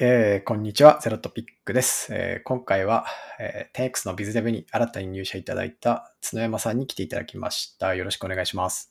[0.00, 2.14] えーこんにちは、ゼロトピックです。
[2.14, 3.04] えー今回は、
[3.38, 7.94] えー、10X のビズデブに新たに入社いただいた角山さんに来ていただきました。
[7.94, 8.90] よろしくお願いします。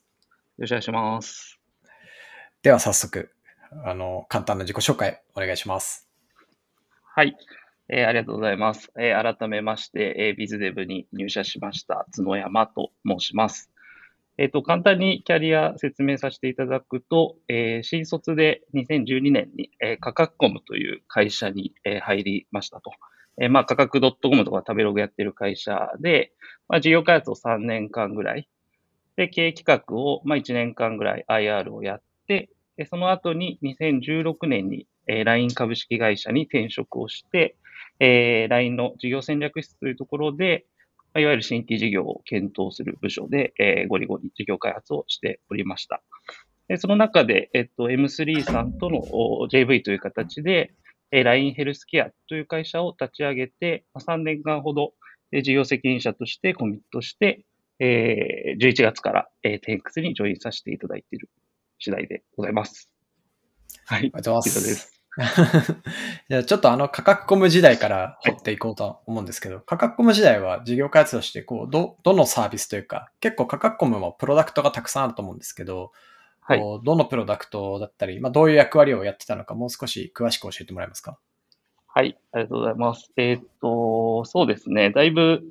[0.59, 1.59] よろしくお願いします。
[2.61, 3.31] では早速、
[3.83, 6.07] あの、簡単な自己紹介お願いします。
[7.04, 7.36] はい。
[7.90, 8.92] えーありがとうございます。
[8.99, 13.71] えー改めまして、えービズデブに入社しました角山と申します。
[14.37, 22.91] えっ、と、簡単にキャリア説明させていただくと、えー新卒で2012年に、えー価格コムという会社に、えー入りましたと。
[23.41, 26.31] えーまあ、価格 .com とか食べログやってる会社で、
[26.70, 28.48] まあ、事業開発を3年間ぐらい、
[29.17, 37.58] で、経営企画を、まあ、1年間ぐらい IR をやって、でその後に2016年に、えー LINE 株式会社に転職をして、
[38.00, 40.66] えー LINE の事業戦略室というところで、
[41.20, 46.02] いわゆる新規事業を検討する部署で、えーゴリゴリ事業開発をしておりました。
[46.68, 50.74] でその中で、えっと、M3 さんとのお JV という形で、
[51.12, 54.94] えー LINE ヘルスケアという会社を立ち上げて、まあ3年間ほど、
[55.31, 57.44] えー事業責任者としてコミットして、
[57.80, 61.30] えー11月から、えー、10X にジョインさせていただいている
[61.80, 62.90] 次第でございます。
[63.86, 64.00] はい。
[64.00, 64.59] ありがとうございま。
[64.59, 65.00] 以上ですす。
[66.30, 75.92] じゃあちょっとあの価格コム時代から掘っていこうと思うんですけど、価格コム時代は事業開発としてこうど、どのサービスというか、結構価格コムもプロダクトがたくさんあると思うんですけど、
[76.40, 76.59] はい。
[76.59, 81.18] こうどのプロダクトだったり、まあ、どういう役割をやってたのか、もう少し詳しく教えてもらえますか？
[81.88, 83.12] はい、ありがとうございます。
[83.18, 84.92] えーっと、そうですね。
[84.92, 85.42] だいぶ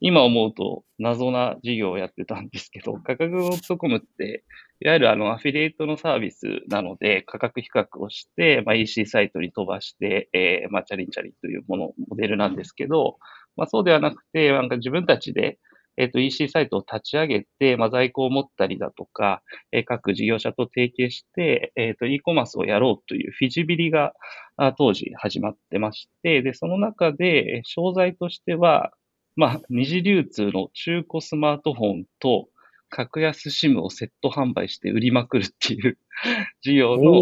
[0.00, 4.44] 今思うと謎な事業をやってたんですけど、価格 .com って、
[4.82, 13.18] いわゆるあのアフィリエイトのサービスなので、価格比較をして、まあ、EC サイトに飛ばして、えーまあ、チャリンチャリンというもの、モデルなんですけど、
[13.56, 15.58] まあ、そうではなくて、なんか自分たちで、
[15.98, 24.14] えっと EC サイトを立ち上げて、まあ、在庫を持ったりだとか、えー各事業者と提携して、えーっと e コマースをやろうというフィジビリが
[24.56, 28.92] あ当時始まってまして、で、その中で、商材としては、
[29.36, 32.48] まあ、二次流通の中古スマートフォンと、
[32.90, 35.96] 格安 SIM をセット販売して売りまくるっていう
[36.60, 37.12] 事業の、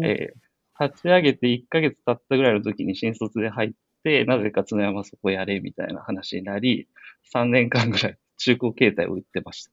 [0.00, 0.46] ーえー
[0.78, 3.70] 立ち上げて1ヶ月経ったぐらいの時に新卒で入っ
[4.04, 6.86] て、なぜか角山そこやれみたいな話になり、
[7.34, 9.70] 3年間ぐらい中古携帯を売ってました。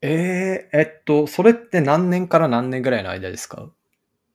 [0.00, 3.70] えー、えっと、それって何年から何年ぐらいの間ですか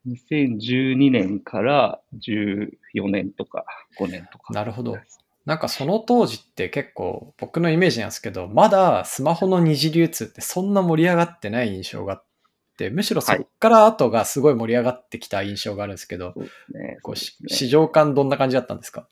[0.08, 2.70] ？2012年から14
[3.10, 3.66] 年とか
[4.00, 4.54] 5年とか。
[4.54, 4.98] なるほど。
[5.46, 12.26] なんかその当時って結構僕のイメージなんですけど、まだスマホの二次流通ってそんな盛り上がってない印象があっ
[12.78, 17.48] て、むしろそっから後がすごい盛り上がってきた印象があるんですけど、そうですね。
[17.50, 19.08] ね市場感どんな感じだったんですか？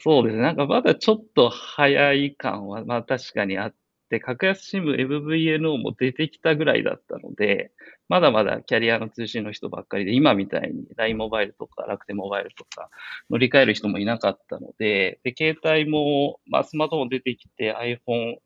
[0.00, 0.42] そうですね。
[0.42, 3.74] なんかまだちょっと早い感は、まあ確かにあっ
[4.18, 7.72] て、格安 SIM MVNO も出てきたぐらいだったので、
[8.08, 12.90] まだまだキャリアの通信の人ばっかりで、今みたいに LINE モバイルとか楽天モバイルとか
[13.30, 18.36] 乗り換える人もいなかったので、で、携帯も、まあスマートフォン出てきて iPhone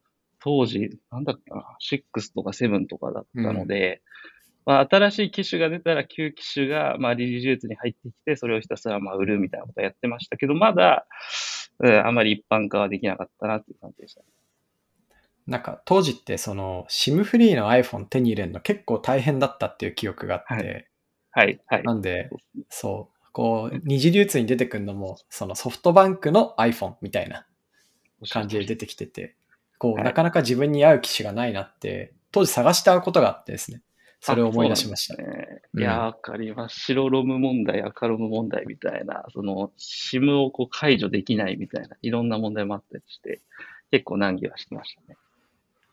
[0.40, 4.02] 当時、なんだっけな、6とか7とかだったので、
[4.64, 11.06] まあ、新しい機種が出たら旧機種が、まあ、リリージューツに入ってきて、それをひたすらまあ売るみたいなことをやってましたけど、まだ、
[11.80, 14.26] うん、あまり一般化はできなかったなっていう感じでしたね。
[15.48, 20.88] なんか当時ってその SIM フリーの iPhone 手に入れるの結構大変だったっていう記憶があって、
[21.30, 21.82] ははい、はい。
[21.82, 22.30] なんで
[22.68, 27.46] そうこう二次流通に出てくるのもそのソフトバンクの iPhone みたいな
[28.30, 29.36] 感じで出てきてて、
[29.78, 33.82] こう、はいなかなか自分に合う機種がないなって、当時探して会うことがあってですね、
[34.20, 35.22] それを思い出しました。
[35.22, 35.62] ね。
[35.74, 36.80] うんいやー、わかります。
[36.80, 43.40] 白ロム問題、赤ロム問題みたいな、その、SIM をこう解除できないみたいな、いろんな問題もあったりして、
[43.92, 45.16] 結構難儀はしてましたね。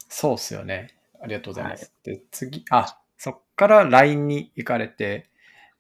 [0.10, 0.90] そうっすよね。
[1.22, 1.92] ありがとうございます。
[2.04, 5.30] で、次、あ、そっから LINE に行かれて、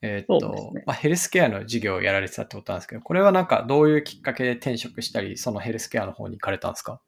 [0.01, 6.99] えーっと、そうですねまあ、ヘルスケアの事業をやられてたってことなんですけど、これはなんかどういうきっかけで転職したり、そのヘルスケアの方に行かれたんですか？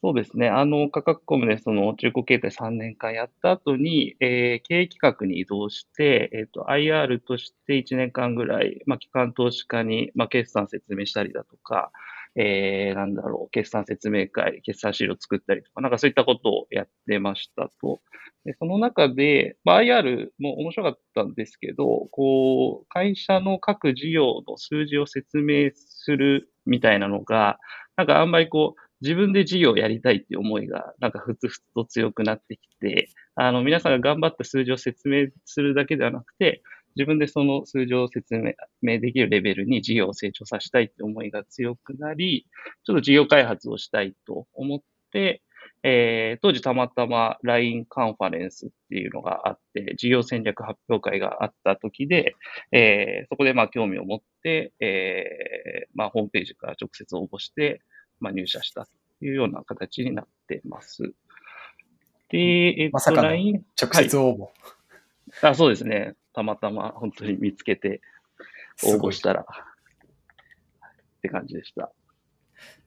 [0.00, 0.48] そうですね。
[0.48, 11.90] あの、価格コムでその中古携帯3年間やった後に、えー経営企画に移動して、えっ、と、IR として1年間ぐらい、まあ、機関投資家に、まあ、決算説明したりだとか、
[12.40, 18.00] えー、なんだろう、決算説明会、決算資料作ったりとか、なんかそういったことをやってましたと。
[18.44, 27.58] で、その中で、まあ、IR も面白かったんですけど、こう、会社の各事業の数字を説明するみたいなのが、
[27.96, 36.62] なんかあんまりこう、自分で事業をやりたいっていう思いが、なんかふつふつと強くなってきて、あの、皆さんが頑張った数字を説明するだけではなくて、
[36.98, 38.34] 自分でその数字を説
[38.82, 42.44] 明できるレベルに事業を成長させたいって思いが強くなり、
[42.84, 44.80] ちょっと事業開発をしたいと思っ
[45.12, 45.40] て、
[45.84, 52.34] えー、当時たまたま LINE カンファレンスっていうのがあって、事業戦略発表会があった時で、
[52.72, 57.80] えー、そこでまあ興味を持って、えー、まあホームページから直接応募して、
[58.18, 61.12] まあ入社したというような形になっています。
[62.30, 63.62] で、えっと、まさかの直
[63.92, 64.50] 接応募、はい、
[65.42, 65.54] あ。
[65.54, 66.14] そうですね。
[66.38, 68.00] たまたま本当に見つけて
[68.84, 69.44] 応募したら、っ
[71.20, 71.90] て感じでした。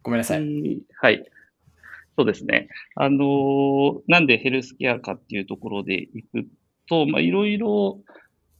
[0.03, 0.81] ごめんなさい。
[1.01, 1.29] はい。
[2.17, 2.69] そうですね。
[2.95, 6.47] あのー、なんでヘルスケアかっていうところでいく
[6.87, 7.99] と、まあ、いろいろ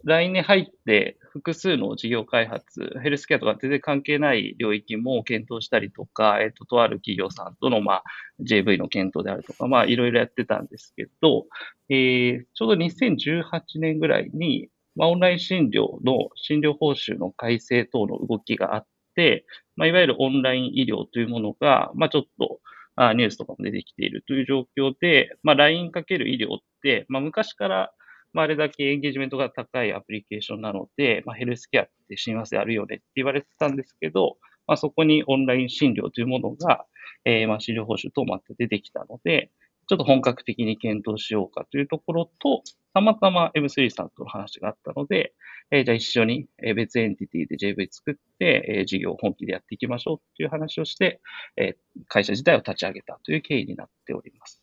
[0.03, 8.03] 来年入って複数の事業開発、ヘルスケアとか全然関係ない領域も検討したりとか、えっ、と、とある企業さんとの、まあ、
[8.41, 11.45] JV の検討であるとか、まあ、いろいろやってたんですけど、
[11.87, 18.85] えー、ちょうど2018年ぐらいに、まあ、オンライン診療の診療報酬の改正等の動きがあっ
[19.15, 19.45] て、
[19.75, 22.59] まあ、いわゆるオンライン医療というものが、まあ、ちょっと、
[22.95, 27.93] あニュースとかも出てきているという状況で、まあ、LINE かける医療って、まあ、昔から、
[28.33, 34.37] まあ、あれだけエンゲージメントが高いアプリケーションなので、まあ、ヘルスケアって親和性あるよねって言われてたんですけど、
[34.67, 36.85] まあ、そこにオンライン診療というものが、
[37.25, 39.51] えー、まあ、診療報酬等もあって出てきたので、
[39.87, 42.63] ちょっと本格的に検討しようかというところと、
[42.93, 45.33] たまたま M3 さんとの話があったので、
[45.71, 51.21] えー、じゃあ一緒に別エンティティで JV 作って、えー、事業を本気でやっていきましょうという話をして、
[51.55, 54.61] えー、会社自体を立ち上げたという経緯になっております。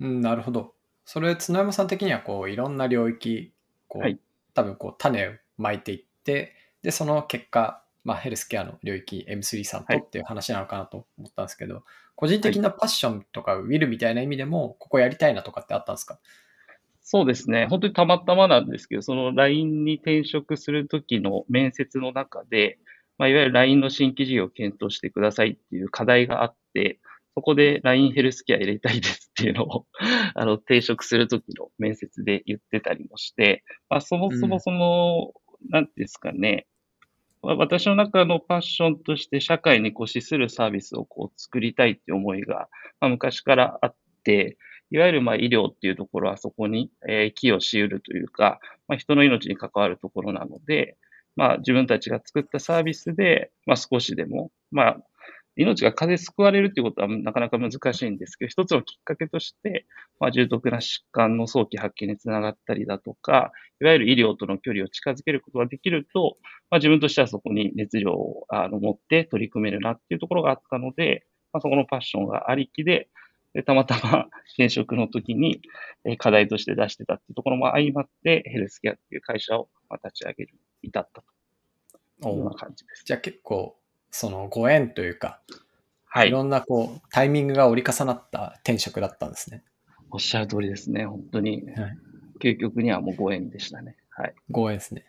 [0.00, 0.74] うん、なるほど。
[1.04, 3.52] それ、角山さん的には、こう、いろんな領域、
[3.88, 4.20] こう、はい、
[4.54, 11.82] 多分こう、種をまいていって、で、その結果、まあ、ヘルスケアの領域 M3 さんとっていう話なのかなと思ったんですけど、はい、
[12.16, 16.18] 個人的なパッションとかウィルみたいな意味でも、ここやりたいなとかってあったんですか？
[17.02, 17.66] そうですね。
[17.68, 22.78] 本当にたまたまなんですけど、その LINE に転職するときの面接の中で、
[23.18, 27.00] まあ、いわゆる LINE の新規事業を検討してくださいっていう課題があって、
[27.34, 29.86] そこで LINE ヘルスケア入れたいですっていうのを
[30.34, 35.32] あの、転職するときの面接で言ってたりもして、まあ、そもそもその、
[35.64, 36.66] うん、なんですかね、
[37.42, 42.68] 私の中のパッションとして社会にこう資するサービスをこう作りたいって思いが、
[43.00, 43.94] まあ、昔からあっ
[44.24, 44.58] て、
[44.90, 48.58] いわゆるまあ医療っていうところはそこに、え寄与し得るというか、
[48.88, 50.96] まあ、人の命に関わるところなので、
[51.36, 55.00] まあ、自分たちが作ったサービスで、まあ、少しでも、まあ、
[55.60, 59.86] 命が風救われるっていうことはなかなか難しいんですけど、一つのきっかけとして、
[60.18, 63.52] まあ、重篤な疾患の早期発見につながったりだとか、
[63.82, 66.38] いわゆる医療との距離を近づけることができると、
[66.70, 73.10] まあ、自分としてはそこに熱量をあの持って取り組めるなっていうところがあったので、まあ、そこのパッションがありきで、
[73.52, 75.60] でたまたま 転職の時に
[76.16, 79.68] 課題として出してたっていうところも相まって、ヘルスケアっていう会社を
[80.04, 81.22] 立ち上げる、至った
[82.22, 83.04] というような感じです。
[83.04, 83.76] じゃあ結構
[84.10, 85.40] そのご縁というか、
[86.06, 86.28] はい。
[86.28, 89.62] いろんなこう、タイミングが折り重なった転職だったんですね。
[90.10, 91.06] おっしゃる通りですね。
[91.06, 91.62] 本当に。
[91.76, 91.98] はい、
[92.40, 93.96] 究極にはもうご縁でしたね。
[94.10, 94.34] はい。
[94.50, 95.04] ご縁ですね。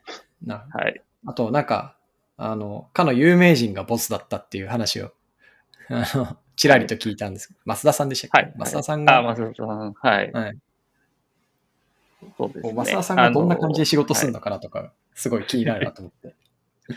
[0.45, 1.01] なはい。
[1.25, 1.95] あと、なんか、
[2.37, 5.11] あの、かの有名人がボスだったっていう話を、
[5.89, 9.17] あの、ちらりと聞いたんですけど、増田さんでしたっけ、はい、増田さんが。
[9.17, 9.93] あ、増田さん。
[9.93, 10.31] はい。
[10.31, 10.57] はい。
[12.37, 12.73] そうですね。
[12.73, 16.35] 増田さんがどんな感じで仕事するのかなとか、すごい気になるなと思って。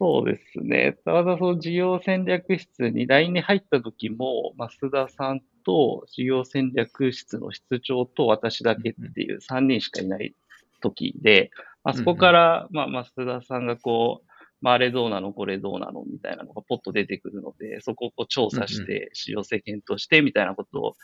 [0.00, 0.96] そうですね。
[1.04, 10.34] ただその事業戦略室に LINE に入った時も、増田さんと事業戦略室の室長と私だけっていう3人しかいない
[10.80, 11.50] 時で、
[11.82, 14.28] あそこから、まあ、増田さんがこう、
[14.60, 20.96] まあ、あれどうなの、これどうなのみたいなのがポッと出てくるので、そこをこう調査して、使用性検討してみたいなことを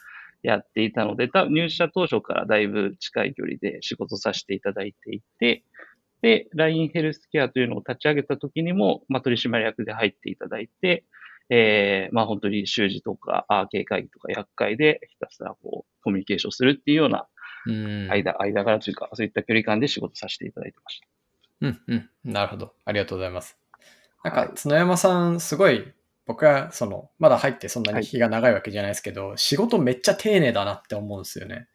[0.43, 5.65] やっていたので、入社当初からだいぶ近い距離で仕事させていただいていて、
[6.25, 11.05] で、LINE ヘルスケアというのを立ち上げた時にも、まあ、取締役で入っていただいて、
[11.51, 17.27] えー、まあ本当に習字とか、アーケー会議とか厄介でひたすらこうコミュニケーションするっていうような
[18.11, 21.07] 間、間柄というか、そういった距離感で仕事させていただいてました。
[21.61, 22.11] うんうん。
[22.33, 22.73] なるほど。
[22.87, 23.59] ありがとうございます。
[24.25, 25.93] なんか、角山さん、すごい、
[26.25, 31.69] 僕は、その、まだ入ってそんなに日が長いわけじゃないですけど、はい、仕事めっちゃ丁寧だなって思うんですよね。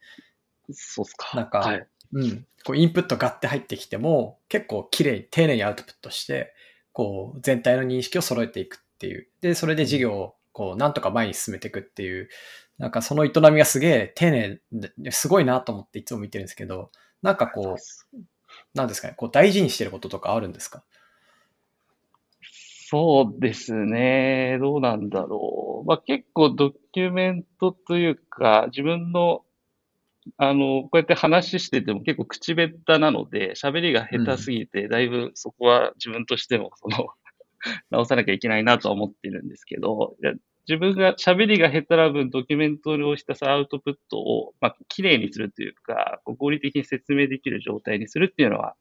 [0.72, 1.36] そうっすか。
[1.36, 2.46] なんか、はい、うん。
[2.64, 6.52] こうインプットガッて入ってきても、結構綺麗に丁寧にアウトプットして、
[6.92, 9.28] こう全体の認識を揃えていくっていう。
[9.40, 12.28] で、それで事業をこうなんとか前に進めていくっていう、
[12.78, 14.60] なんかその営みがすげえ丁寧
[14.98, 16.90] ですごいなと思っていつも見てるんですけど、
[17.22, 17.76] なんかこ
[18.12, 18.18] う、
[18.74, 20.82] なんですかね、こう大事にしてることとかあるんですか？
[22.92, 24.58] そうですね。
[24.60, 25.86] どうなんだろう。
[25.86, 29.44] まあ、結構ドキュメントというか、自分の
[30.36, 37.08] あの、こうやって話してても結構口下手なので、喋りが下手すぎて、だいぶそこは自分としても、その、
[37.90, 40.16] 直さなきゃいけないなとは思ってるんですけど、
[40.68, 48.76] 自分が喋りが下手な分、ドキュメントをひたすらアウトプットを、まあ、綺麗にするというか、合理的に説明できる状態にするっていうのは、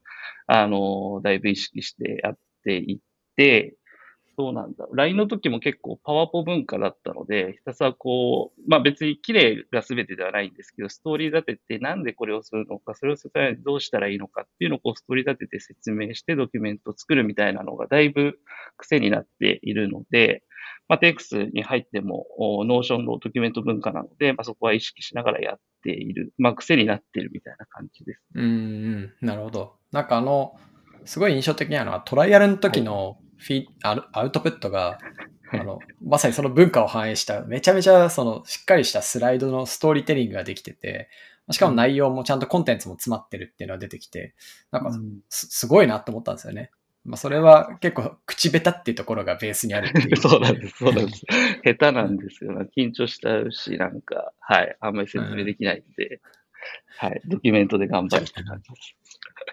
[0.47, 2.99] あの、だいぶ意識してやっていっ
[3.35, 3.75] て、
[4.39, 4.87] そうなんだ。
[4.93, 18.39] LINE の時も結構パワポ文化だったので、ひたすらこう、まあ別に綺麗が全てではないんですけど、ストーリー立ててなんでこれをするのか、それをするためにどうしたらいいのかっていうのをこうストーリー立てて説明してドキュメントを作るみたいなのがだいぶ
[18.77, 20.43] 癖になっているので、
[20.87, 26.31] まあ、テ x に入っても、 Notion のドキュメント文化なので、まあ、そこは意識しながらやっている。
[26.37, 28.21] まあ、癖になっているみたいな感じです。
[28.35, 29.73] うん、なるほど。
[29.91, 30.55] なんかあの、
[31.05, 34.99] すごい印象的なのは、トライアルの時のフィ、はい、アウトプットが、
[35.51, 41.09] あの、まさにその文化を反映した、めちゃめちゃそのしっかりしたスライドのストーリーテリングができてて、
[41.51, 44.35] しかも内容もちゃんとコンテンツも詰まってるっていうのが出てきて、
[44.71, 44.91] なんか
[45.29, 46.71] すすごいなって思ったんですよね。
[47.05, 50.17] まあ、それは結構口下手っていうところがベースにあるっていう。
[50.17, 51.25] そうなんです、そうなんです。
[51.63, 52.51] 下手なんですよ。
[52.77, 56.07] 緊張したし、なんか、はい、あんまり説明できないんで、
[57.01, 58.95] うん、はい、ドキュメントで頑張るって感じです。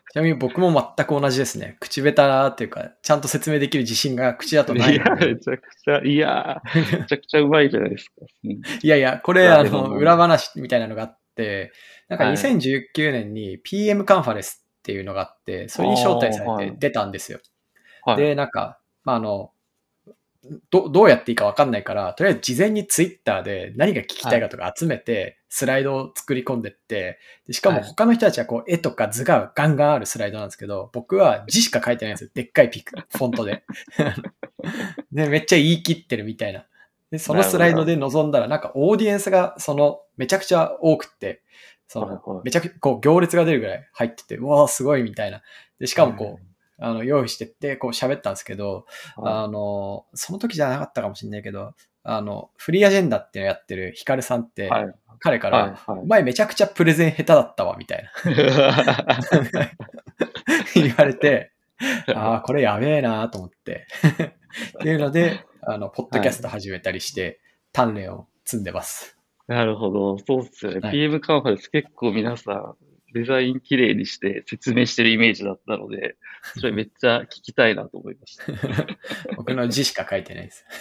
[0.13, 1.77] ちなみに僕も全く同じですね。
[1.81, 2.13] 口下
[2.49, 4.95] 手っていうか、ちゃんと説明できる自信が口だとない。
[4.95, 8.15] いや、めちゃくちゃ、いや、めちゃくちゃうまいじゃないですか。
[8.45, 11.73] いやいや、これ、あの、裏話みたいなのがあって、
[12.09, 17.41] なんか2019年に PM カンファレンスっていうのがあって、それに招待されて出たんですよ。
[18.05, 19.51] はい、で、なんか、まあ、あの、
[20.71, 32.31] どどうやっていいかわかんないから、とりあえず事前にツイッターで何が聞きたいかとか集めて、スライドを作り込んでって、でしかも他の人たちはこう絵とか図がガンガンあるスライドなんですけど、僕は字しか書いてないんですよ。
[32.35, 33.65] でっかいピク、フォントで。
[35.13, 36.67] で、めっちゃ言い切ってるみたいな。
[37.11, 41.43] で、そのスライドで臨んだら、なんかオーディエンスがそのめちゃくちゃ多くって、
[41.89, 45.43] その、めちゃくちゃこう行列が出るぐらい入ってて、うわーすごいみたいな。
[45.79, 58.11] で、しかもこう、あの、用意してって、こう喋ったんですけど、あの、その時じゃなかったかもしれないけど、あの、フリーアジェンダっていうのやってるヒカルさんって、はい、彼から、はいはい、前めちゃくちゃプレゼン下手だったわ、みたいな。
[60.75, 61.53] 言われて、
[62.15, 63.87] ああ、これやべえなと思って
[64.79, 67.41] っていうので、あの、ポッドキャスト始めたりして、
[67.73, 69.19] 鍛錬を積んでます。
[69.49, 70.19] なるほど。
[70.19, 70.81] そうっすよね。
[70.81, 72.77] はい、PM カンファレンス結構皆さん、
[73.13, 76.17] デザイン綺麗にして説明してるイメージだったので、
[76.59, 78.45] それめっちゃ聞きたいなと思いました。
[79.37, 80.65] 僕の字しか書いてないです。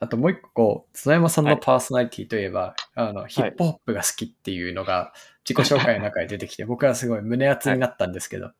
[0.00, 5.12] あともう一個、津山さんのパーソナリティといえば、はい、あの、ヒップホップが好きっていうのが
[5.48, 8.52] 自己紹介の中で出てきて、 僕はすごい胸熱になったんですけど。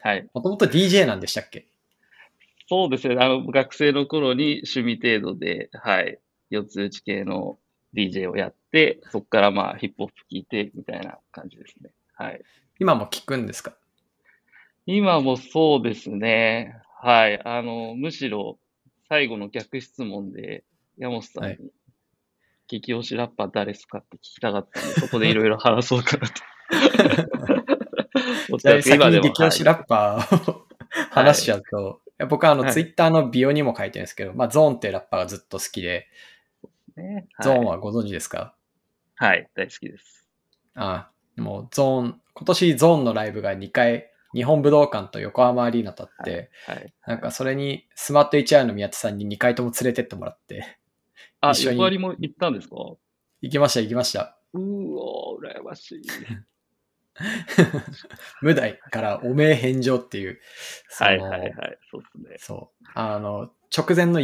[0.00, 0.26] はい。
[0.32, 1.66] もともと DJ なんでしたっけ？
[2.68, 3.16] そうですね。
[3.18, 6.18] あの、学生の頃に趣味程度で、はい。
[6.48, 7.58] 四つ打ち系の
[7.94, 11.90] DJ をやって、そこからまあヒップホップ聴いてみたいな感じですね。
[12.14, 12.40] はい。
[12.78, 13.74] 今も聞くんですか？
[14.86, 16.76] 今もそうですね。
[17.02, 17.40] はい。
[17.44, 18.58] あの、むしろ
[19.08, 20.64] 最後の逆質問で、
[20.98, 21.56] 山本さんに、
[22.68, 26.34] 激推しラッパー誰ですかって聞きたかったんで、そこでいろいろ話そうかなと。
[28.58, 30.66] じゃあ先に激推しラッパーを
[31.10, 36.06] 話しちゃうと、はい、僕はあの、ツイッターのビオにも書いてるんですけど、まあ、ゾーンっていうラッパーがずっと好きで、
[36.96, 37.26] ね。
[37.42, 38.54] ゾーンはご存知ですか？
[39.16, 40.28] はい、大好きです。
[40.74, 50.78] ああ、もうゾーン、今年ゾーンのライブが2回、日本武道館と横浜アリーナとあって、はい、はい、なんかそれにスマート HR の宮田さんに2回とも連れてってもらって、
[51.40, 51.98] あ、一緒に。
[51.98, 52.76] も行ったんですか？
[53.42, 54.38] 行きました、行きました。
[54.54, 56.02] うお羨ましい。
[58.40, 60.38] 無題からおめえ返上っていう。
[60.98, 62.36] はいはいはい、そうですね。
[62.38, 62.84] そう。
[62.94, 64.20] あの、直前の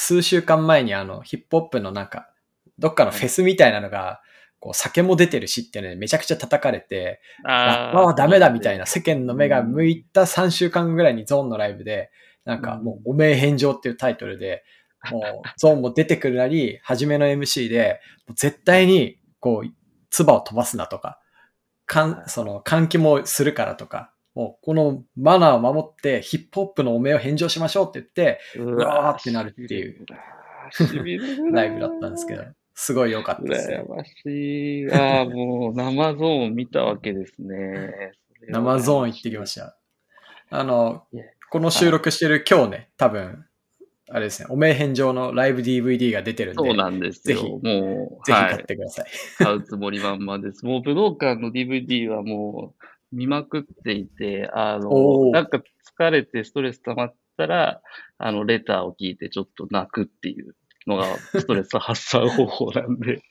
[0.00, 2.30] 数週間前にあの、ヒップホップのなんか、
[2.78, 4.20] どっかのフェスみたいなのが、
[4.60, 12.12] こう、酒も出てるしってね、めちゃくちゃ叩かれて、ラッパーはダメだみたいな世間の目が向いた3週間ぐらいにゾーンのライブで、
[12.44, 14.62] なんかもう、おめえ返上っていうタイトルで、
[15.10, 15.22] もう、
[15.56, 18.00] ゾーンも出てくるなり、初めの MC で、
[18.36, 19.70] 絶対に、こう、
[20.10, 21.18] 唾を飛ばすなとか、
[21.86, 30.06] かん、その、換気もするからとか、もうこのマナーを守ってヒップホップのお面を返上しましょうって言って、うわーってなるっていう
[31.50, 34.92] ライブだったんですけど、すごい良かったです羨ましい。
[34.92, 38.12] ああ、もう生ゾーン見たわけですね。
[38.48, 39.76] 生ゾーン行ってきました。
[40.50, 41.02] あの、
[41.50, 43.44] この収録してる今日ね、多分、
[44.08, 47.38] あれですね、お名返上のライブ DVD が出てるんで、そうなんですよ。
[47.38, 47.62] ぜひ、もう、
[48.24, 49.06] ぜひ買ってください。
[49.38, 50.64] 買うつもり満々です。
[50.64, 55.62] もう武道館の DVD はもう、見まくっていて、あの、なんか
[55.98, 57.80] 疲れてストレス溜まったら、
[58.18, 60.54] あの、レターを聞いてちょっと泣くっていう
[60.86, 61.04] のが
[61.38, 63.22] ストレス発散方法なんで、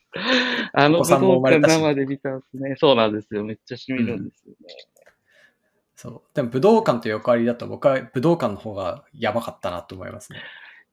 [0.72, 2.74] あの、武道館生で見たんですね。
[2.78, 3.44] そうなんですよ。
[3.44, 4.56] めっちゃ染みるんですよね。
[4.60, 4.68] うん、
[5.94, 6.34] そう。
[6.34, 10.40] でも武道館と横ありだと僕は武道館の方がやばかったなと思いますね。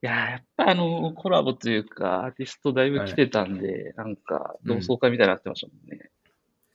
[0.05, 5.61] やー、やっぱあの、コラボというか、アーティストだいぶ来てたんで、なんか、同窓会みたいになってまし。
[5.61, 6.09] たもんね。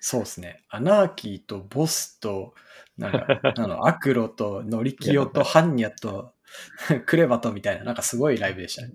[0.01, 0.65] そうですね。
[0.71, 2.55] アナーキーとボスと、
[2.97, 6.33] なんか、 あの、アクロとノリキヨとハンニャと
[7.07, 8.95] クレバとみたいな、なんかすごいライブでしたね。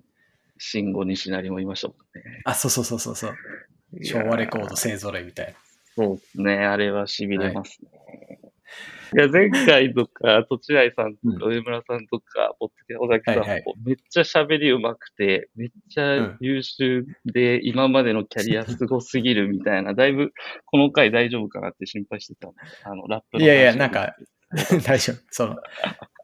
[0.57, 2.41] 慎吾西成もいましたもんね。
[2.43, 3.35] あ、そうそうそうそうそう。
[4.03, 5.53] 昭和レコード勢ぞろいみたいな。
[5.95, 6.65] そうですね。
[6.65, 8.39] あれは痺れますね。
[9.13, 20.31] い、や、前回とか、 とちあいさんとか、上村さんとか、ポッドキャ小崎さんも、はいはいめっちゃ喋り上手くて、めっちゃ優秀で、今までのキャリアすごすぎるみたいな、だいぶ、
[20.65, 22.49] この回大丈夫かなって心配してた
[22.83, 23.41] あの、ラップ。
[23.41, 24.15] いやいや、なんか、
[24.85, 25.17] 大丈夫。
[25.29, 25.57] その、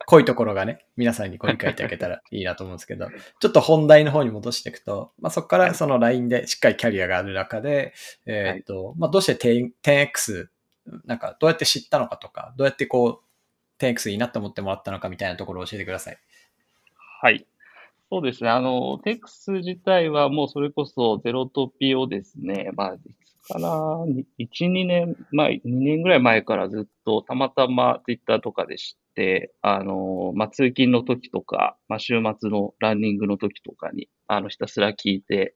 [0.08, 3.08] 濃いところがね、皆さんにご理解いただけたら いいなと思うんですけど、
[3.40, 7.94] ちょっと本題の方に戻していくと、まあ、そこからその LINE でしっかりキャリアがある中で、
[8.26, 10.48] えっ、と、まあ、どうして 10- 10X、
[11.06, 16.18] なんかどうやって知ったのかとか、どうやってこう、10X いいなと思ってもらったのかみたいなところを教えてください。
[17.22, 17.46] はい。
[18.12, 18.50] そうですね。
[18.50, 23.70] あの、テックス自体はもうそれこそゼロトピをですね、まあ、いつかな、
[24.38, 35.56] 1、2年前、2年ぐらい前からずっとたまたまツイッターとかで知って、あの、まあ、通勤の時とか、まあ、週末のランニングの時とかに、あの、ひたすら聞いて、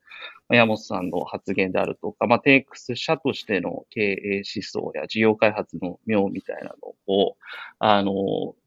[0.50, 7.38] 山本さんの発言であるとか、まあ、テックス社としての経営思想や事業開発の妙みたいなのを、
[7.80, 8.12] あの、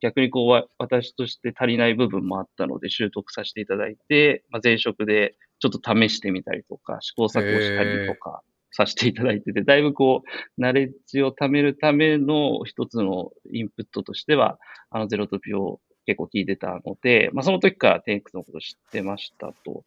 [0.01, 14.59] 逆にこう、私として足りない部分もあったので、習得させていただいて、まあ、前職でちょっと試してみたりとか、試行錯誤したりとかさせていただいてて、だいぶこう、ナレッジを貯めるための一つのインプットとしては、
[14.91, 19.85] あの、ゼロトピを結構聞いてたので、まあ、その時からテンクスのこと知ってましたと。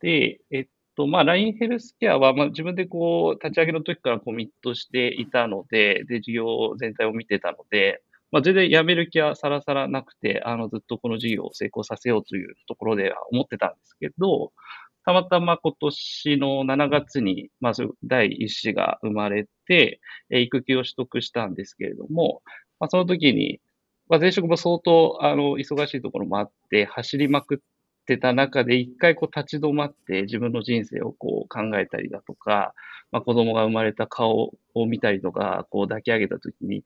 [0.00, 14.52] で、えっと、まあ、LINE ヘルスケアは、まあ、自分でこう、立ち上げの時からコミットしていたので、で、事業全体を見てたので、まあ、全然辞める気はさらさらなくて、あの、ずっとこの事業を成功させようというところでは思ってたんですけど、
[15.04, 22.42] たまたま今年の7月に、まず第一子が生まれて、育休を取得したんですけれども、
[22.78, 23.60] まあ、その時に、
[24.10, 27.58] まあ、前職も相当、あの、忙しいところもあって、走りまくっ
[28.06, 32.74] てた中で、一回こう立ち止まって自分の人生をこう考えたりだとか、
[33.12, 36.82] まあ、子供が生まれた顔を見たりとか、こう抱き上げた時に、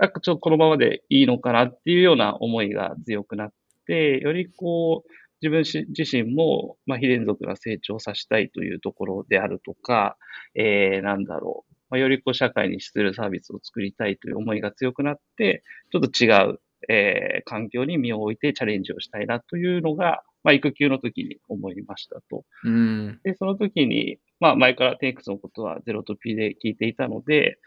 [0.00, 3.52] なんかちょっとこのままでいいのかなっていうような思いが強くなっ
[3.88, 5.10] て、よりこう、
[5.42, 10.16] 自分自身も、まあ、非連続な成長させたいというところであるとか、
[10.54, 11.69] えー、なんだろう。
[11.90, 22.44] まあ、よりこう社会に資するサービスを作りたいという思いが強くなって、ちょっと違う、えー、環境に身を置いてチャレンジをしたいなというのが、まあ、育休の時に思いましたと。
[22.64, 23.20] うん。
[23.24, 27.58] で、その時に、まあ、前からテイクスのことはゼロと P で聞いていたので、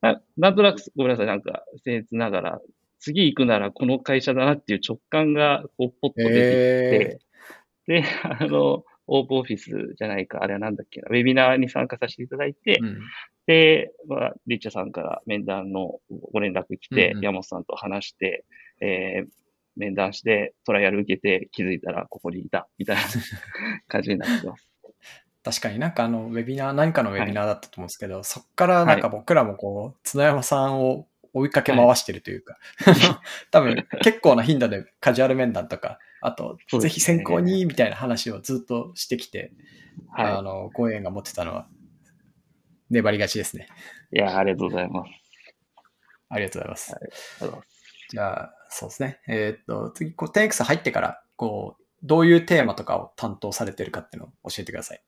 [0.00, 2.60] ななんとなく、ごめんなさい、なんか、僭越ながら、
[3.00, 7.20] 次行くならこの会社だなっていう直感が、こう、ポッと出て
[7.86, 13.00] きて、で、あの、オープンオフィスじゃないか、あれはなんだっけな、ウェビナーに参加させていただいて、うん。
[13.46, 15.98] で、まあ、リッチャさんから面談の
[16.32, 17.24] ご連絡来て、うんうん。
[17.24, 18.44] 山本さんと話して、
[18.80, 19.30] えー
[19.76, 23.02] 面談して、トライアル受けて気づいたらここにいた、みたいな
[23.88, 24.68] 感じになってます。
[25.42, 32.58] 確かになんかあの、ウェビナー、何かのウェビナーだったと思うんですけど、そっからなんか僕らもこう、角山さんを追いかけ回してるというか、
[33.50, 39.52] 多分結構な頻度でカジュアル面談とか、あと、ねぜひ先行にみたいな話をずっとしてきて、
[40.08, 40.32] はい。
[40.32, 41.66] あの、ご縁が持ってたのは、
[42.90, 43.68] 粘りがちですね。
[44.12, 45.10] いや、ありがとうございます。
[46.28, 46.94] ありがとうございます。
[46.94, 47.68] ありがとうございます。
[48.10, 49.20] じゃあ、そうですね。
[49.28, 55.02] えーっと、次、こう、10X 入ってから、こう、どういうテーマとかを担当されてるかっていうのを教えてください。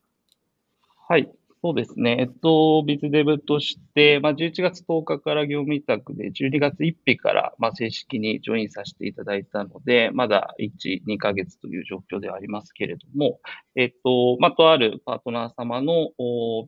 [1.08, 1.32] はい。
[1.64, 2.16] そうですね。
[2.18, 13.38] えっと、ビズデブとして、まあ、11月10日から業務委託で、12月1日から、まあ、正式にジョインさせていただいたので、まだ1、2ヶ月という状況ではありますけれども、
[13.76, 16.10] えっと、まあ、とあるパートナー様の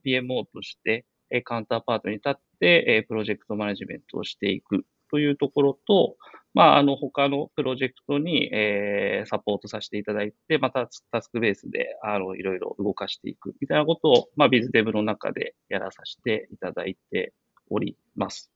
[0.07, 1.05] PMO として、
[1.43, 6.15] カウンターパートに立って、プロジェクトマネジメントをしていくというところと、
[6.55, 17.33] まあ、あの、他のプロジェクトに、えーサポートさせていただいて、またタスクベースで、あの、いろいろ動かしていくみたいなことを、まあ、ビズデブの中でやらさせていただいて
[17.71, 18.51] おります。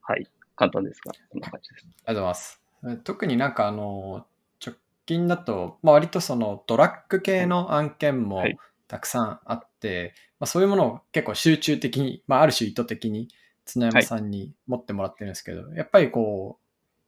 [0.00, 0.26] はい。
[0.56, 1.86] 簡単ですが、こんな感じです。
[1.86, 2.62] ありがとうございます。
[2.88, 4.26] え特になんかあの、
[4.64, 8.56] 直近だと、まあ、割とそのドラッグ系の案件もはい
[8.92, 13.28] たくさんあって、まあ、そういうものを結構集中的に、まあ、ある種意図的に
[13.66, 16.61] 角山さんに持ってもらってるんですけど、やっぱりこう、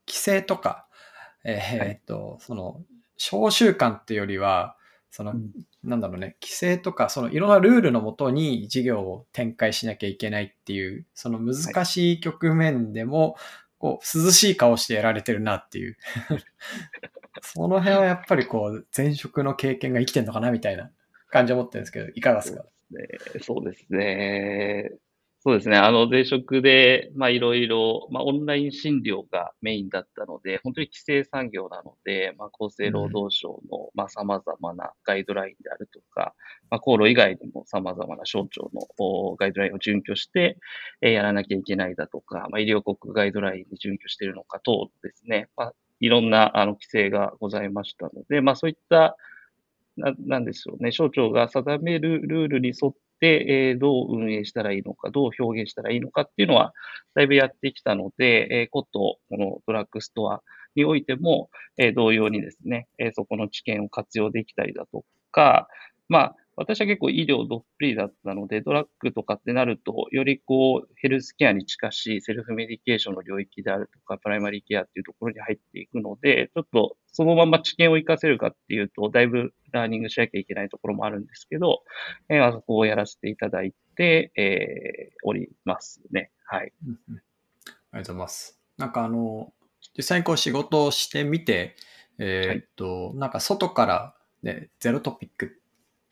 [0.09, 0.87] 規制とか、
[1.45, 2.83] えーっと、その、
[3.17, 4.77] 召集感っていうよりは、
[5.11, 5.51] その、うん
[5.85, 13.37] なんだろうね、規制とか、そのいろんなルールのもとに事業を展開しなきゃいけないっていう、その難しい局面でも、
[13.79, 15.97] こう、涼しい顔してやられてるなっていう。
[17.43, 20.90] その辺はやっぱりこう、前職の経験が生きてんのかなみたいな
[21.29, 22.64] 感じを持ってるんですけど、いかがですか？
[23.43, 24.90] そうですね。
[25.46, 25.76] そうですね。
[25.76, 36.35] あの、前職で、まあ、いろいろ、まあ、オンライン診療がメインだったので、本当に規制産業なので、まあ、厚生労働省の、まあ、様々なガイドラインであるとか、
[36.70, 40.57] まあ、厚労以外にも様々な省庁のガイドラインを準拠して、
[41.02, 49.18] えー、やらなきゃいけないだとか、まあ、医療国ガイドラインに準拠しているのか等ですね、まあ、いろんな、あの、規制がございましたので、まあ、そういった、
[49.98, 56.72] ななんでしょうね、省庁が定めるルールに沿っ、え、どう運営したらいいのか、どう表現したらいいのかっていうのは、
[57.14, 60.42] だいぶやってきたので、えー、こと、このドラッグストア
[60.74, 65.68] においても、え、同様にですね、え、そこの知見を活用できたりだとか、
[66.09, 81.83] まあ、私は結構医療どっぷりだったので、ドラッグとかってなると、よりこう、ヘルスケアに近しいセルフメディケーションの領域であるとか、プライマリーケアっていうところに入っていくので、ちょっとそのまま知見を活かせるかっていうと、だいぶラーニングしなきゃいけないところもあるんですけど、
[82.29, 86.31] えー、あそこをやらせていただいて、えー、おりますね。
[86.45, 86.73] はい。
[86.87, 87.17] ありがと
[87.93, 88.61] うございます。
[88.79, 89.53] なんかあの、
[89.97, 91.77] 実際にこう仕事をしてみて、
[92.19, 95.61] えー、っと、はい、なんか外から、ね、ゼロトピック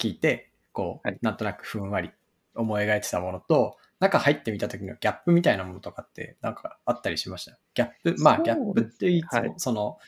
[0.03, 2.11] 聞いて、こう、はい、なんとなくふんわり
[2.55, 7.59] 思い描いてたものと、中入ってみた時のギャップみたいなものとかってなんかあったりしました？
[7.75, 9.99] ギャップ、まあギャップっていつも、その、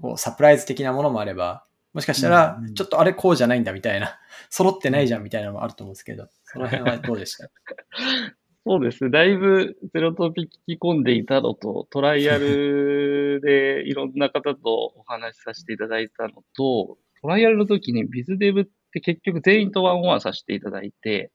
[0.00, 7.50] こうサプライズ的なものもあれば、もしかしたら、ちょっとあれこうじゃないんだみたいな、 揃ってないじゃんみたいなのもあると思うんですけど、その辺はどうでした？
[8.64, 9.10] そうですね。
[9.10, 21.32] だいぶゼロトピ聞き込んでいたのと、トライアル でいろんな方とお話しさせていただいたのと、トライアルの時にビズデブって結局全員とワンオンワンさせていただいて、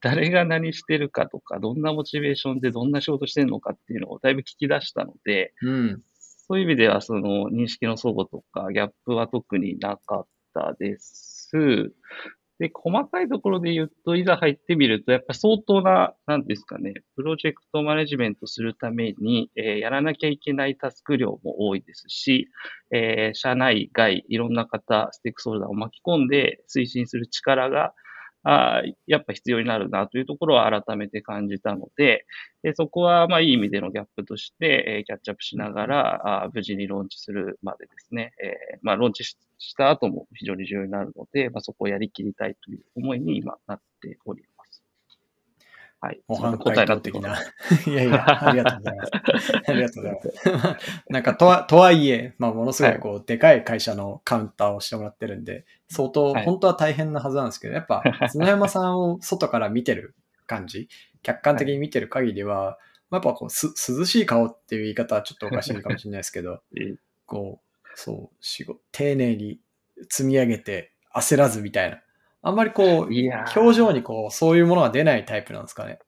[0.00, 6.02] 誰が何してるかとか、どんなモチベーションでどんな仕事してるのかっていうのをだいぶ聞き出したので、うん、
[6.48, 11.92] そういう意味ではその認識の相互とかギャップは特になかったです。
[12.58, 22.48] で、細かいところで言うと、いざ入ってみると、やっぱ相当な、なんですかね、プロジェクトマネジメントするために、えー、やらなきゃいけないタスク量も多いですし、
[22.90, 27.94] えー、社内外、いろんな方、ステークソルダーを巻き込んで推進する力が、
[28.44, 32.24] あやっぱ必要になるなというところは改めて感じたので、
[32.62, 39.36] でそこはまあいい意味でのギャップとして、えー、キャッチアップしながらあ無事にローンチするまでですね、えー、まあローンチし
[39.76, 44.57] た後も非常に重要になるので、まあ、そこをやりきりたいという思いに今なっております。
[46.00, 46.20] はい。
[46.28, 47.36] 模範解答的な。
[47.86, 49.06] いやいや、 ありがとうございま
[49.40, 49.52] す。
[49.66, 51.02] ありがとうございます。
[51.08, 60.14] なんか、とは、とはいえ、まあ、ものすごい、こう、はい、でかい会社のカウンターをしてもらってるんで、相当、はい、本当は大変なはずなんですけど、やっぱ、砂山さんを外から見てる
[60.46, 60.88] 感じ、
[61.22, 62.78] 客観的に見てる限りは、は
[63.10, 66.60] い、やっぱこうす、涼しい顔っていう言い方はちょっとおかしいかもしれないですけど、
[67.26, 69.58] こう、そう、仕事、丁寧に
[70.08, 72.00] 積み上げて焦らずみたいな
[72.42, 75.98] あんまりこう、表情にこう、そういうものが出ないタイプなんですかね。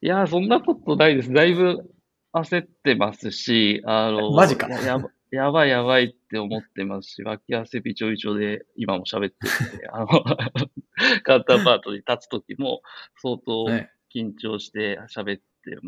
[0.00, 1.32] いやそんなことないです。
[1.32, 1.90] だいぶ
[2.32, 4.68] 焦ってますし、あの、マジか。
[4.68, 10.06] やばやばいやばいって思ってますし、脇汗びちょびちょで今も喋ってるんで、あの、
[11.24, 12.82] カウンターパートに立つときも
[13.16, 13.66] 相当
[14.14, 15.42] 緊張して喋って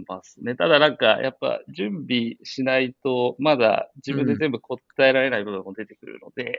[0.06, 0.54] ますね。
[0.54, 6.52] ただなんか、やっぱ準備しないと、まだ自分で全部答えられない部分も出てくるので、うん、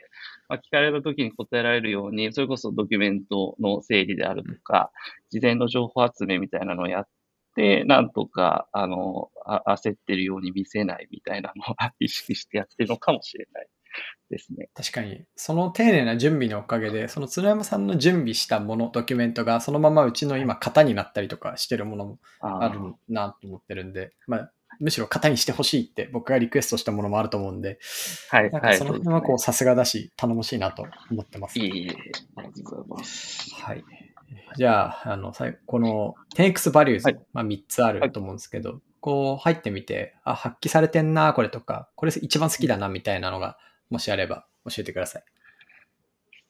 [0.49, 4.91] まあ、聞かれた時に答えられるように、それこそドキュメントの整理であるとか、
[5.29, 7.07] 事前の情報集めみたいなのをやっ
[7.55, 13.67] て、なんとか、あの、あ焦ってるように見せないみたいなのを意識してやってるのかもしれない
[14.29, 14.69] ですね。
[14.73, 27.79] 確かに、その丁寧な準備のおかげで、その鶴山さんの準備したもの、ドキュメントがそのままうちの今型になったりとかしてるものもあるなと思ってるんで、まあ、むしろ型にしてほしいって僕がリクエストしたものもあると思うんで、
[28.29, 28.51] はい。
[28.51, 31.59] なんかその辺はこう、さすがだし、頼もしいなと思ってます。
[31.59, 31.91] いいえ、
[32.35, 33.53] ありがとうございます。
[33.55, 33.83] はい。
[34.57, 35.33] じゃあ、あの、
[35.65, 43.57] この 10x バリューズ、はい、まあ3つあると思うんですけど、はい、こう入ってみて、あ、発揮されてんな、これとか、これ一番好きだな、みたいなのが
[43.95, 45.23] もしあれば教えてください。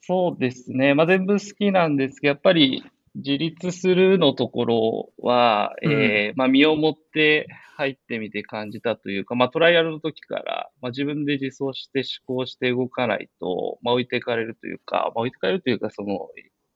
[0.02, 0.96] そうですね。
[0.96, 16.30] まあ、全部好きなんですけど、やっぱり自立するのところは、うん、えー、まあ、身をもって入ってみて感じたというか、まあ、トライアルの時から、まあ、自分で実装して思考して動かないと、まあ、置いていかれるというか、まあ、置いていかれるというか、その、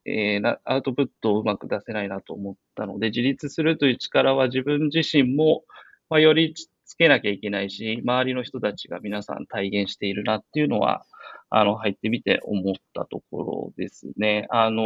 [0.05, 5.63] えー、アウトプットをうまく出せないなと思ったので、自立するという力は自分自身も、
[6.11, 6.53] まあ、より
[6.89, 11.05] つけなきゃいけないし、周りの人たちが皆さん体現しているなっていうのは、
[11.51, 14.47] あの、入ってみて思ったところですね。
[14.49, 14.83] あの、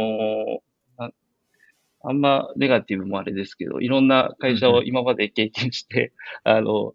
[0.98, 1.10] あ
[2.02, 6.12] あんまネガティブもあれですけど、いろんな会社を今まで経験して、
[6.44, 6.94] あの、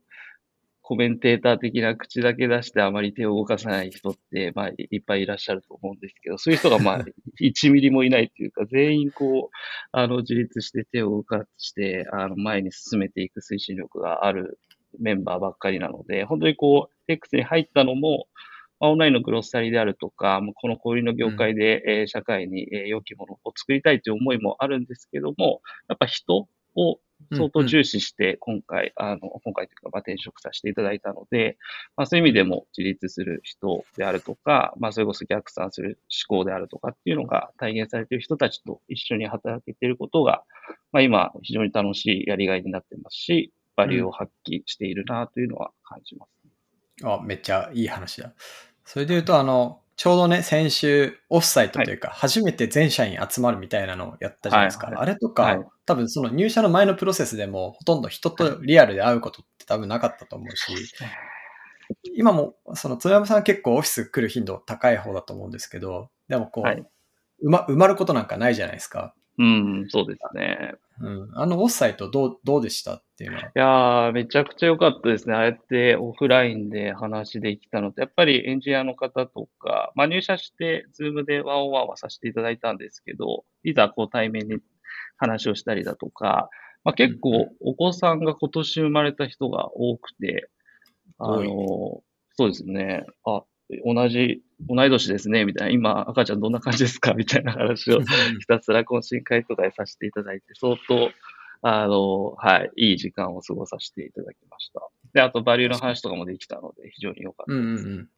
[0.84, 7.06] コメンテーター的な口だけ出してあまり手を動かさない人って、まあ、いっぱいいらっしゃると思うんですけど、そういう人がまあ、
[7.42, 9.56] 1ミリもいないっていうか、全員こう、
[9.92, 14.60] あの、自立して手を動かして、あの、前に進めていく推進力がある
[15.00, 18.28] メンバーばっかりなので、本当にこう、X に入ったのも、
[18.82, 27.00] オンラインのグロッサリーであるとか、この小売の業界で、え社会に、え良きものを作りたいという思いもあるんですけども、やっぱ人を
[27.34, 31.58] 相当重視して今回、あの、今回というか、まあ、転職させていただいたので、
[31.98, 36.00] まあ、そういう意味でも自立する人であるとか、まあ、それこそ逆算する
[36.30, 40.44] 思考であるとかっていうのが体現されている人たちと一緒に働けていることが、
[40.92, 46.30] まあ、今、非常に楽しいやりがいになってますし、バリューを発揮しているなというのは感じます、
[47.04, 48.34] うん、あ、めっちゃいい話だ。
[48.84, 54.88] それで言うと、あの、ちょうどね、先週、オフサイトというか、はい、初めて全社員集まるみたいなのをやったじゃないですか。
[54.88, 60.74] はいはい、あれとか、はい、多分その入社の前のプロセスでも、ほとんど人とリアルで会うことって多分なかったと思うし、
[62.16, 66.86] 今も、その、津山さん結構オフィス来る頻度高い方だと思うんですけど、でもこう、はい、
[67.44, 69.14] 埋ま埋まることなんかないじゃないですか。
[69.40, 70.74] うん、そうですね。
[71.00, 71.32] うん。
[71.34, 73.44] あのオフサイトどう、どうでしたっていうのは？
[73.44, 75.34] いやー、めちゃくちゃ良かったですね。
[75.34, 84.58] ああやってオフラインで話できたのと、やっぱりエンジニアの方とか、まあ入社して、 Zoom でワンオンワンはさせていただいたんですけど、いざこう対面で
[85.16, 86.50] 話をしたりだとか、
[86.84, 90.50] まあ結構お子さんが今年生まれた人が多くて、
[91.18, 92.04] あの、
[92.36, 93.06] そうですね。
[93.26, 93.44] あ、
[93.86, 97.14] 同じ、同い年ですね、みたいな、今、赤ちゃんどんな感じですか？
[97.16, 98.02] みたいな話を
[98.40, 101.12] ひたすら懇親会とかでさせていただいて、相当、
[101.62, 104.82] あの、はい、いい時間を過ごさせていただきました。
[105.14, 107.62] で、あと、バリューの話とかもできたので、非常に良かったです。
[107.62, 108.10] うんうんうん。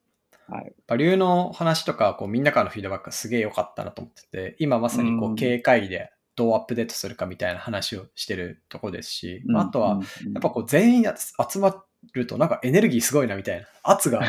[0.53, 9.99] はい、バリューの話とか、こう、みんなからのフィードバックがすげえ良かったなと思ってて、今まさにこう、経営会議でどうアップデートするかみたいな話をしてるとこですし、うん、あとは、
[10.33, 11.03] やっぱこう、全員
[11.49, 13.67] 集まっると、なんかエネルギーすごいなみたいな。
[13.83, 14.21] 圧が、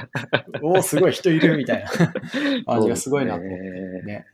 [0.62, 1.90] おお、すごい人いるみたいな
[2.66, 4.26] 感じがすごいなと思ってね。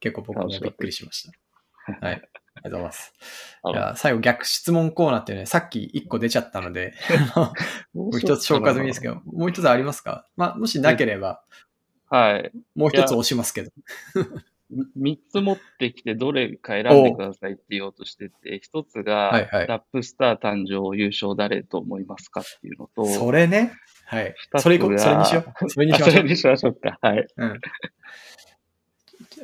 [0.00, 2.06] 結構僕もびっくりしました。
[2.06, 2.14] はい。
[2.14, 3.12] ありがとうございます。
[3.72, 6.94] いや最後逆質問コーナーってね、さっき1個出ちゃったので
[7.94, 10.26] もう一つ消化済みですけど、もう一つありますか？
[10.36, 11.42] まあ、もしなければ、
[12.08, 12.50] はい。
[12.74, 13.70] もう一つ押しますけど。
[14.98, 23.72] 3つ持ってきてどれか選んでくださいって言おうとしてて、1つが、ラップスター誕生優勝誰と思いますかっていうのと、それね。
[24.06, 24.34] はい。
[24.58, 25.68] それそれにしよう。
[25.70, 26.10] それにしましょう。
[26.10, 26.98] それにしましょうか。
[27.00, 27.26] はい。
[27.36, 27.60] うん。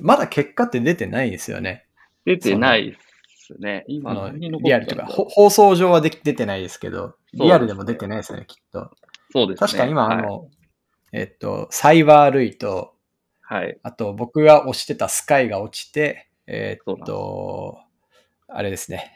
[0.01, 1.87] まだ結果って出てないですよね。
[2.25, 2.99] 出てないで
[3.47, 3.85] すね。
[3.89, 8.91] 今何残リアルとか、放送上はで出てないですけど、リアルでも出てないですよね、きっと。
[9.31, 9.67] そうですね。
[9.67, 10.49] 確か今、あの、
[11.13, 12.96] えっと、サイバールイと、
[13.49, 13.79] はい。
[13.85, 17.79] あと、僕が推してたスカイが落ちて、えー、っと、
[18.49, 19.13] あれですね。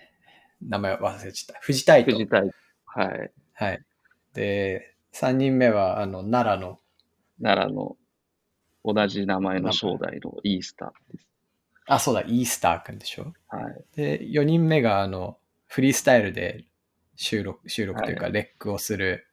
[0.63, 1.61] 名前忘れちゃった。
[1.61, 2.51] 藤田井藤田井。
[2.87, 3.33] はい。
[3.55, 3.81] はい。
[4.35, 6.79] で、3人目は、あの、奈良の。
[7.43, 7.97] 奈良の
[8.85, 11.27] 同じ名前の正代のイースターです。
[11.87, 13.33] あ、そうだ、イースターくんでしょ。
[13.49, 13.85] はい。
[13.97, 16.67] で、4人目が、あの、フリースタイルで
[17.17, 19.27] 収録、収録というか、レックをする、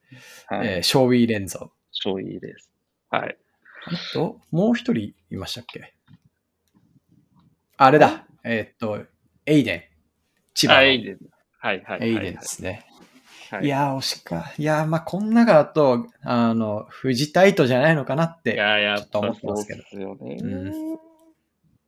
[0.46, 1.70] はい、えー、ショーウィーレンゾ。
[1.92, 2.72] ショーウィーです。
[3.10, 3.38] はい。
[3.88, 5.94] あと、もう一人いましたっけ？
[7.76, 8.26] あれだ。
[8.44, 9.04] えー、っと、
[9.46, 9.82] エイデン。
[10.54, 10.82] 千葉の。
[10.82, 11.18] エイデン。
[11.58, 12.84] はいはい、はい、エイデンですね。
[13.50, 14.52] はい、いやー、惜しか。
[14.58, 19.82] いやー、まあ、こんながと、あの、藤田糸じゃないのかなって、ちょっと思ってますけど。
[19.90, 20.36] そうですよね。
[20.40, 20.46] う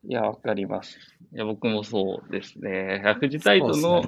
[0.07, 0.97] ん、いや、わかります。
[1.33, 3.03] いや、僕もそうですね。
[3.21, 4.05] 藤田糸の、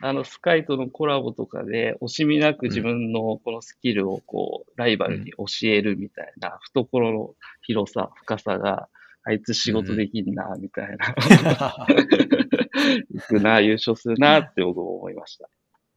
[0.00, 8.88] あの、スカイとのコラボとかで、惜しみなく自分のこのスキルをこう、ライバルに教えるみたいな、懐の広さ、深さが、
[9.26, 11.14] あいつ仕事できんな、みたいな。
[13.14, 15.46] 行くな、優勝するな、って僕も思いました。
[15.46, 15.48] い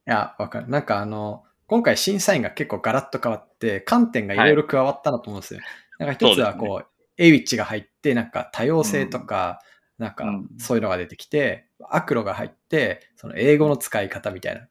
[0.06, 0.70] や、わかる。
[0.70, 5.60] なんかあの、今回審査員が結構ガラッと変わって、観点がいろいろ加わったなと思うんですよ。
[6.00, 6.86] はい、なんか一つはこう、う
[7.18, 9.60] Awich が入って、なんか多様性とか、
[10.00, 10.26] うん、なんか
[10.60, 14.68] そういうのが出てきて、 AKLO が入って、その英語の使い方みたいな。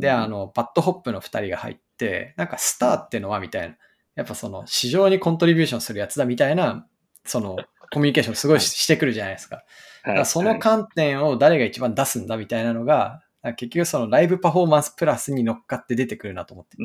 [0.00, 3.76] で、あの、 BAD HOP の二人が入って、なんかスターってのはみたいな。
[4.16, 6.86] やっぱその市場にコントリビューションするやつだみたいな、
[7.24, 7.56] その
[7.92, 9.64] コミュニケーションすごいしてくるじゃないですか。
[10.04, 13.22] だからその観点を誰が一番出すんだみたいなのが、
[13.56, 16.82] 結局そのライブパフォーマンスプラスに乗っかって出てくるなと思ってて、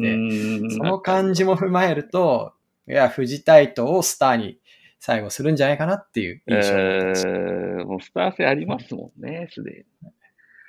[0.76, 2.54] その感じも踏まえると、
[2.88, 4.60] いや、藤タイトをスターに
[5.06, 7.86] 最後するんじゃないかなっていう印象。
[7.86, 10.12] もうスター性ありますもんね、すでに。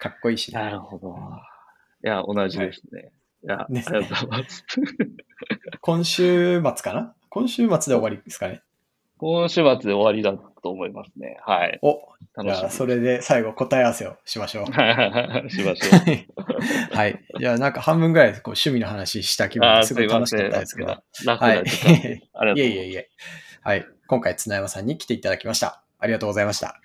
[0.01, 1.17] かっこいいし、ね、なるほど。
[2.03, 3.13] いや、同じですね。
[3.47, 4.67] はい、いや、ね、ありがとうございます。
[5.81, 7.15] 今週末かな？
[7.29, 8.63] 今週末で終わりですかね？
[9.19, 11.39] 今週末で終わりだと思いますね。
[11.47, 11.79] はい。
[11.83, 12.01] お、
[12.35, 12.57] 楽しみ。
[12.57, 14.67] じゃあ、それで最後答え合わせをしましょう。
[14.67, 15.97] しましょ
[16.91, 16.91] う。
[16.93, 17.25] はい。
[17.39, 20.89] じゃあ、なんか半分ぐらいこう趣味の話した気分ですごい楽しかったですけど。
[20.89, 21.87] はいありがとうございます。
[22.35, 23.09] はい、いえいえいえ。
[23.63, 23.87] はい。
[24.07, 25.83] 今回、綱山さんに来ていただきました。
[25.99, 26.69] ありがとうございました。
[26.69, 26.81] あ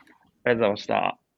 [0.46, 1.29] りがとうございました。